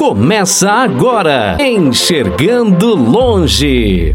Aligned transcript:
Começa 0.00 0.70
agora, 0.70 1.58
Enxergando 1.60 2.94
Longe. 2.94 4.14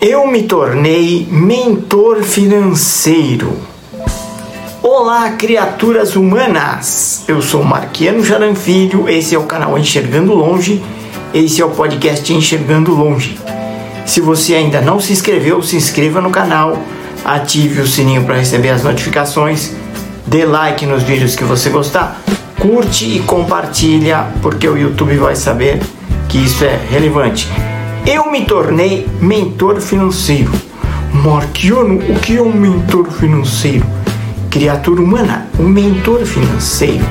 Eu 0.00 0.28
me 0.28 0.44
tornei 0.44 1.26
mentor 1.28 2.22
financeiro. 2.22 3.77
Olá, 4.80 5.32
criaturas 5.32 6.14
humanas! 6.14 7.24
Eu 7.26 7.42
sou 7.42 7.64
Marquiano 7.64 8.24
Jaran 8.24 8.54
Filho, 8.54 9.08
esse 9.08 9.34
é 9.34 9.38
o 9.38 9.42
canal 9.42 9.76
Enxergando 9.76 10.32
Longe, 10.32 10.80
esse 11.34 11.60
é 11.60 11.64
o 11.64 11.70
podcast 11.70 12.32
Enxergando 12.32 12.94
Longe. 12.94 13.36
Se 14.06 14.20
você 14.20 14.54
ainda 14.54 14.80
não 14.80 15.00
se 15.00 15.12
inscreveu, 15.12 15.60
se 15.62 15.74
inscreva 15.74 16.20
no 16.20 16.30
canal, 16.30 16.80
ative 17.24 17.80
o 17.80 17.88
sininho 17.88 18.22
para 18.22 18.36
receber 18.36 18.68
as 18.68 18.84
notificações, 18.84 19.72
dê 20.24 20.44
like 20.44 20.86
nos 20.86 21.02
vídeos 21.02 21.34
que 21.34 21.42
você 21.42 21.70
gostar, 21.70 22.22
curte 22.60 23.16
e 23.16 23.18
compartilha, 23.20 24.28
porque 24.40 24.68
o 24.68 24.78
YouTube 24.78 25.16
vai 25.16 25.34
saber 25.34 25.80
que 26.28 26.38
isso 26.38 26.64
é 26.64 26.78
relevante. 26.88 27.48
Eu 28.06 28.30
me 28.30 28.44
tornei 28.44 29.08
mentor 29.20 29.80
financeiro. 29.80 30.52
Marquiano, 31.12 31.96
o 31.96 32.20
que 32.20 32.36
é 32.36 32.42
um 32.42 32.52
mentor 32.52 33.10
financeiro? 33.10 33.84
Criatura 34.50 35.02
humana, 35.02 35.46
o 35.58 35.62
mentor 35.62 36.24
financeiro 36.24 37.04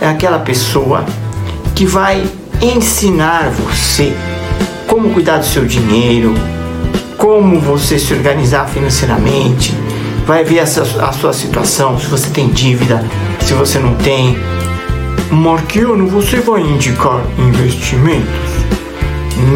é 0.00 0.06
aquela 0.06 0.38
pessoa 0.38 1.04
que 1.74 1.84
vai 1.84 2.24
ensinar 2.62 3.50
você 3.50 4.12
como 4.86 5.10
cuidar 5.10 5.38
do 5.38 5.44
seu 5.44 5.64
dinheiro, 5.64 6.32
como 7.16 7.58
você 7.60 7.98
se 7.98 8.14
organizar 8.14 8.66
financeiramente, 8.68 9.74
vai 10.24 10.44
ver 10.44 10.60
a 10.60 10.66
sua 11.12 11.32
situação, 11.32 11.98
se 11.98 12.06
você 12.06 12.30
tem 12.30 12.48
dívida, 12.48 13.04
se 13.40 13.54
você 13.54 13.80
não 13.80 13.94
tem. 13.96 14.38
Marquiano, 15.32 16.06
você 16.06 16.40
vai 16.40 16.60
indicar 16.62 17.20
investimentos? 17.38 18.50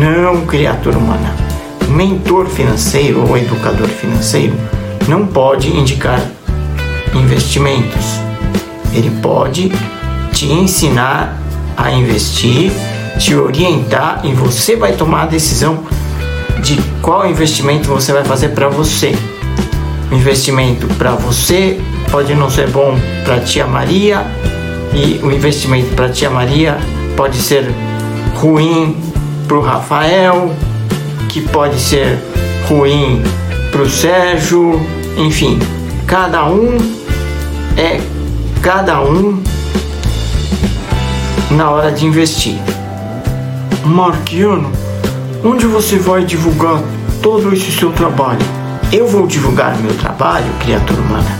Não, 0.00 0.44
criatura 0.44 0.98
humana. 0.98 1.34
Mentor 1.88 2.46
financeiro 2.46 3.24
ou 3.28 3.38
educador 3.38 3.88
financeiro 3.88 4.54
não 5.08 5.26
pode 5.26 5.68
indicar 5.68 6.20
investimentos. 7.14 8.20
Ele 8.92 9.10
pode 9.22 9.72
te 10.32 10.46
ensinar 10.46 11.38
a 11.76 11.90
investir, 11.90 12.72
te 13.18 13.34
orientar 13.34 14.20
e 14.24 14.32
você 14.32 14.76
vai 14.76 14.92
tomar 14.92 15.22
a 15.22 15.26
decisão 15.26 15.84
de 16.62 16.80
qual 17.00 17.28
investimento 17.28 17.88
você 17.88 18.12
vai 18.12 18.24
fazer 18.24 18.50
para 18.50 18.68
você. 18.68 19.14
O 20.10 20.14
investimento 20.14 20.86
para 20.94 21.12
você 21.12 21.80
pode 22.10 22.34
não 22.34 22.50
ser 22.50 22.68
bom 22.68 22.98
para 23.24 23.40
tia 23.40 23.66
Maria 23.66 24.26
e 24.92 25.18
o 25.22 25.32
investimento 25.32 25.94
para 25.94 26.10
tia 26.10 26.28
Maria 26.28 26.78
pode 27.16 27.36
ser 27.38 27.64
ruim 28.34 28.96
para 29.48 29.56
o 29.56 29.62
Rafael, 29.62 30.54
que 31.28 31.40
pode 31.40 31.80
ser 31.80 32.18
ruim 32.68 33.22
para 33.70 33.82
o 33.82 33.88
Sérgio, 33.88 34.80
enfim, 35.16 35.58
cada 36.06 36.44
um 36.46 37.01
é 37.76 38.00
cada 38.62 39.00
um 39.02 39.42
na 41.50 41.70
hora 41.70 41.92
de 41.92 42.06
investir. 42.06 42.58
Marquiano, 43.84 44.70
onde 45.44 45.66
você 45.66 45.96
vai 45.96 46.24
divulgar 46.24 46.80
todo 47.22 47.52
esse 47.52 47.72
seu 47.72 47.92
trabalho? 47.92 48.40
Eu 48.92 49.08
vou 49.08 49.26
divulgar 49.26 49.76
meu 49.78 49.94
trabalho, 49.94 50.46
criatura 50.60 51.00
humana, 51.00 51.38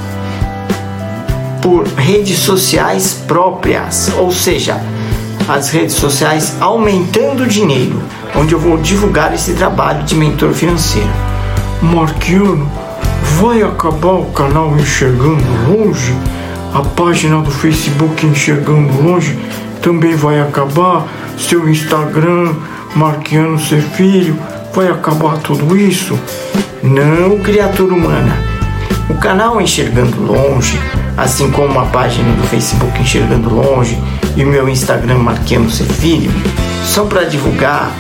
por 1.61 1.87
redes 1.87 2.39
sociais 2.39 3.23
próprias, 3.27 4.11
ou 4.19 4.33
seja, 4.33 4.81
as 5.49 5.71
redes 5.71 5.97
sociais 5.97 6.57
Aumentando 6.61 7.47
Dinheiro, 7.47 8.01
onde 8.35 8.55
eu 8.55 8.59
vou 8.59 8.79
divulgar 8.79 9.35
esse 9.35 9.53
trabalho 9.55 10.03
de 10.05 10.15
mentor 10.15 10.53
financeiro. 10.53 11.11
Marquiano, 11.83 12.71
vai 13.41 13.63
acabar 13.63 14.13
o 14.13 14.27
canal 14.27 14.77
Enxergando 14.77 15.45
Longe? 15.69 16.15
A 16.75 16.81
página 16.81 17.41
do 17.41 17.51
Facebook 17.51 18.27
Enxergando 18.27 19.03
Longe 19.03 19.39
também 19.81 20.15
vai 20.15 20.41
acabar? 20.41 21.07
Seu 21.39 21.69
Instagram, 21.69 22.55
Marquiano 22.95 23.59
Ser 23.59 23.81
Filho, 23.81 24.39
vai 24.75 24.89
acabar 24.89 25.39
tudo 25.39 25.77
isso? 25.77 26.19
Não, 26.83 27.39
criatura 27.39 27.95
humana. 27.95 28.37
O 29.09 29.15
canal 29.15 29.61
Enxergando 29.61 30.21
Longe, 30.21 30.79
assim 31.17 31.51
como 31.51 31.79
a 31.79 31.87
página 31.87 32.33
do 32.35 32.47
Facebook 32.49 33.01
Enxergando 33.01 33.55
Longe 33.55 33.99
e 34.37 34.45
o 34.45 34.49
meu 34.49 34.69
Instagram 34.69 35.19
Marquiano 35.19 35.71
Ser 35.71 35.85
Filho, 35.85 36.31
são 36.85 37.07
para 37.07 37.25
divulgar 37.25 37.91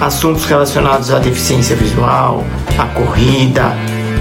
assuntos 0.00 0.44
relacionados 0.44 1.10
à 1.10 1.18
deficiência 1.18 1.74
visual, 1.76 2.44
à 2.78 2.84
corrida, 2.86 3.74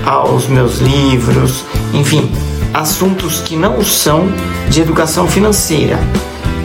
aos 0.06 0.48
meus 0.48 0.80
livros, 0.80 1.66
enfim, 1.94 2.32
assuntos 2.74 3.40
que 3.40 3.56
não 3.56 3.84
são 3.84 4.28
de 4.70 4.82
educação 4.82 5.28
financeira. 5.28 5.98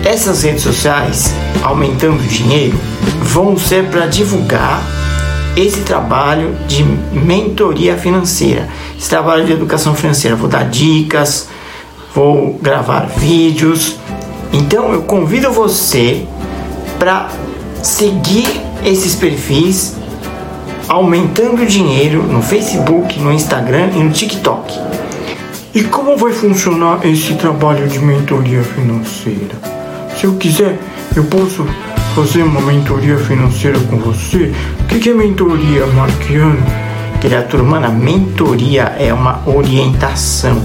Essas 0.04 0.42
redes 0.42 0.62
sociais, 0.62 1.32
aumentando 1.62 2.22
o 2.22 2.26
dinheiro, 2.26 2.78
vão 3.22 3.56
ser 3.58 3.86
para 3.86 4.06
divulgar 4.06 4.82
esse 5.56 5.80
trabalho 5.80 6.54
de 6.66 6.82
mentoria 6.84 7.96
financeira, 7.96 8.68
esse 8.98 9.08
trabalho 9.08 9.44
de 9.44 9.52
educação 9.52 9.94
financeira. 9.94 10.36
Vou 10.36 10.48
dar 10.48 10.68
dicas, 10.68 11.48
vou 12.14 12.58
gravar 12.62 13.06
vídeos. 13.06 13.96
Então 14.52 14.92
eu 14.92 15.02
convido 15.02 15.52
você 15.52 16.26
para 16.98 17.28
seguir 17.82 18.48
esses 18.84 19.14
perfis 19.14 19.99
aumentando 20.90 21.64
dinheiro 21.64 22.20
no 22.24 22.42
Facebook, 22.42 23.16
no 23.20 23.32
Instagram 23.32 23.90
e 23.94 24.02
no 24.02 24.10
TikTok. 24.10 24.76
E 25.72 25.84
como 25.84 26.16
vai 26.16 26.32
funcionar 26.32 27.06
esse 27.06 27.34
trabalho 27.34 27.86
de 27.86 28.00
mentoria 28.00 28.60
financeira? 28.64 29.54
Se 30.18 30.24
eu 30.24 30.34
quiser, 30.34 30.76
eu 31.14 31.22
posso 31.26 31.64
fazer 32.16 32.42
uma 32.42 32.60
mentoria 32.60 33.16
financeira 33.18 33.78
com 33.88 33.98
você? 33.98 34.52
O 34.80 34.84
que 34.86 35.08
é 35.08 35.14
mentoria, 35.14 35.86
Marquiano? 35.86 36.58
Criatura 37.20 37.62
humana, 37.62 37.88
mentoria 37.88 38.92
é 38.98 39.14
uma 39.14 39.40
orientação. 39.46 40.60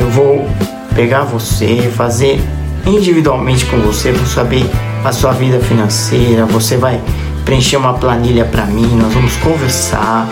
Eu 0.00 0.08
vou 0.08 0.48
pegar 0.94 1.24
você, 1.24 1.92
fazer 1.94 2.40
individualmente 2.86 3.66
com 3.66 3.76
você, 3.80 4.12
vou 4.12 4.26
saber 4.26 4.64
a 5.04 5.12
sua 5.12 5.32
vida 5.32 5.60
financeira, 5.60 6.46
você 6.46 6.78
vai 6.78 6.98
preencher 7.44 7.76
uma 7.76 7.94
planilha 7.94 8.44
para 8.44 8.66
mim, 8.66 8.86
nós 8.96 9.12
vamos 9.12 9.36
conversar. 9.36 10.28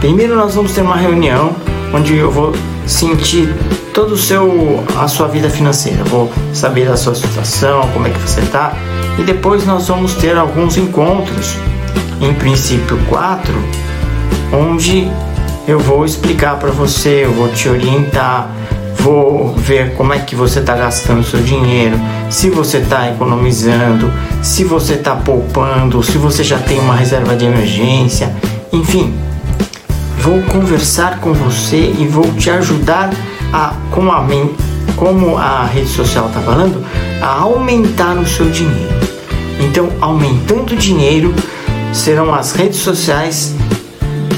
Primeiro 0.00 0.34
nós 0.36 0.54
vamos 0.54 0.72
ter 0.72 0.82
uma 0.82 0.96
reunião 0.96 1.54
onde 1.94 2.16
eu 2.16 2.30
vou 2.30 2.54
sentir 2.86 3.48
todo 3.92 4.12
o 4.12 4.16
seu 4.16 4.82
a 4.96 5.06
sua 5.06 5.28
vida 5.28 5.48
financeira, 5.50 6.02
vou 6.04 6.32
saber 6.52 6.88
da 6.88 6.96
sua 6.96 7.14
situação, 7.14 7.88
como 7.92 8.06
é 8.06 8.10
que 8.10 8.18
você 8.18 8.40
está, 8.40 8.72
e 9.18 9.22
depois 9.22 9.66
nós 9.66 9.88
vamos 9.88 10.14
ter 10.14 10.36
alguns 10.36 10.76
encontros, 10.76 11.56
em 12.20 12.32
princípio 12.34 12.98
quatro, 13.08 13.54
onde 14.52 15.10
eu 15.68 15.78
vou 15.78 16.04
explicar 16.04 16.56
para 16.56 16.70
você, 16.70 17.24
eu 17.24 17.32
vou 17.32 17.48
te 17.48 17.68
orientar, 17.68 18.50
vou 19.02 19.52
ver 19.56 19.94
como 19.94 20.12
é 20.12 20.20
que 20.20 20.36
você 20.36 20.60
está 20.60 20.76
gastando 20.76 21.24
seu 21.24 21.42
dinheiro, 21.42 21.98
se 22.30 22.48
você 22.48 22.78
está 22.78 23.10
economizando, 23.10 24.12
se 24.40 24.62
você 24.62 24.94
está 24.94 25.16
poupando, 25.16 26.02
se 26.04 26.16
você 26.18 26.44
já 26.44 26.58
tem 26.58 26.78
uma 26.78 26.94
reserva 26.94 27.34
de 27.34 27.44
emergência, 27.44 28.32
enfim, 28.72 29.12
vou 30.20 30.40
conversar 30.42 31.18
com 31.18 31.32
você 31.32 31.92
e 31.98 32.06
vou 32.06 32.32
te 32.34 32.48
ajudar 32.50 33.10
a, 33.52 33.74
como 33.90 34.12
a, 34.12 34.24
como 34.94 35.36
a 35.36 35.64
rede 35.64 35.88
social 35.88 36.28
está 36.28 36.40
falando, 36.40 36.84
a 37.20 37.40
aumentar 37.40 38.16
o 38.16 38.26
seu 38.26 38.48
dinheiro. 38.50 39.02
Então, 39.58 39.88
aumentando 40.00 40.74
o 40.74 40.76
dinheiro 40.76 41.34
serão 41.92 42.32
as 42.32 42.52
redes 42.52 42.78
sociais 42.78 43.52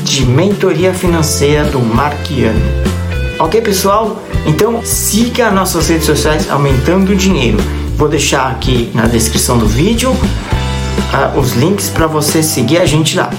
de 0.04 0.24
mentoria 0.24 0.94
financeira 0.94 1.64
do 1.64 1.80
Marquiano. 1.80 2.93
Ok, 3.38 3.60
pessoal? 3.62 4.22
Então, 4.46 4.80
siga 4.84 5.50
nossas 5.50 5.88
redes 5.88 6.06
sociais 6.06 6.48
aumentando 6.48 7.12
o 7.12 7.16
dinheiro. 7.16 7.58
Vou 7.96 8.08
deixar 8.08 8.48
aqui 8.50 8.90
na 8.94 9.06
descrição 9.06 9.58
do 9.58 9.66
vídeo 9.66 10.10
uh, 10.12 11.38
os 11.38 11.54
links 11.54 11.90
para 11.90 12.06
você 12.06 12.42
seguir 12.42 12.78
a 12.78 12.86
gente 12.86 13.16
lá. 13.16 13.30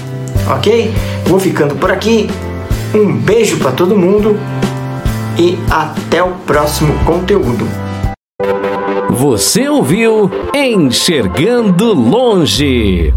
Ok? 0.54 0.92
Vou 1.24 1.40
ficando 1.40 1.74
por 1.76 1.90
aqui. 1.90 2.28
Um 2.94 3.16
beijo 3.16 3.56
para 3.58 3.72
todo 3.72 3.96
mundo 3.96 4.38
e 5.38 5.58
até 5.70 6.22
o 6.22 6.32
próximo 6.46 6.92
conteúdo. 7.04 7.66
Você 9.10 9.68
ouviu 9.68 10.30
Enxergando 10.54 11.94
Longe. 11.94 13.14